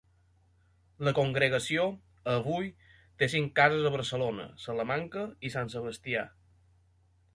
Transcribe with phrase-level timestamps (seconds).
[1.07, 1.83] La congregació
[2.33, 2.69] avui
[3.21, 6.25] té cinc cases a Barcelona, Salamanca i Sant Sebastià.